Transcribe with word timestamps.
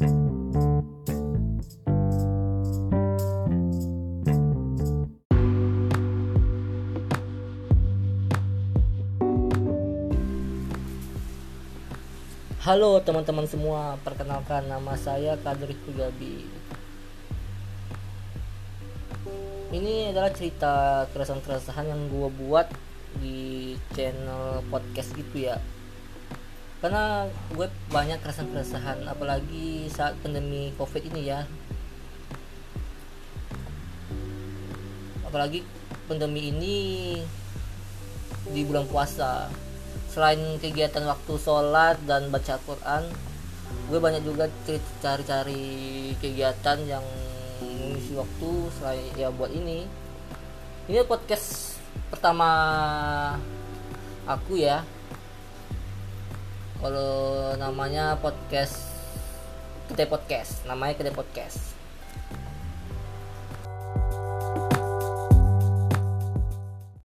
Halo 0.00 0.08
teman-teman 13.04 13.44
semua, 13.44 14.00
perkenalkan 14.00 14.72
nama 14.72 14.96
saya 14.96 15.36
Kadri 15.36 15.76
Kugabi. 15.84 16.48
Ini 19.68 20.16
adalah 20.16 20.32
cerita 20.32 21.04
keresahan-keresahan 21.12 21.92
yang 21.92 22.08
gue 22.08 22.28
buat 22.40 22.72
di 23.20 23.76
channel 23.92 24.64
podcast 24.72 25.12
gitu 25.12 25.44
ya. 25.44 25.60
Karena 26.80 27.28
gue 27.52 27.68
banyak 27.92 28.24
keresahan-keresahan, 28.24 29.04
apalagi 29.04 29.92
saat 29.92 30.16
pandemi 30.24 30.72
covid 30.80 31.04
ini 31.12 31.28
ya. 31.28 31.44
Apalagi 35.28 35.60
pandemi 36.08 36.48
ini 36.48 36.76
di 38.48 38.60
bulan 38.64 38.88
puasa. 38.88 39.52
Selain 40.08 40.40
kegiatan 40.56 41.04
waktu 41.04 41.32
sholat 41.36 42.00
dan 42.08 42.32
baca 42.32 42.58
Quran 42.66 43.04
gue 43.86 43.98
banyak 44.02 44.26
juga 44.26 44.50
cari-cari 45.02 46.10
kegiatan 46.18 46.78
yang 46.86 47.02
mengisi 47.62 48.14
waktu 48.18 48.50
selain 48.78 49.06
ya 49.14 49.28
buat 49.30 49.50
ini. 49.52 49.86
Ini 50.90 51.06
podcast 51.06 51.78
pertama 52.10 52.50
aku 54.26 54.58
ya 54.58 54.82
kalau 56.80 57.52
namanya 57.60 58.16
podcast 58.20 58.88
kedai 59.88 60.08
podcast. 60.08 60.64
Namanya 60.64 60.96
kedai 60.96 61.14
podcast 61.14 61.79